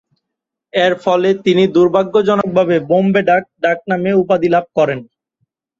[0.73, 4.99] এরফলে তিনি দূর্ভাগ্যজনকভাবে ‘বোম্বে ডাক’ ডাকনামে উপাধি লাভ করেন।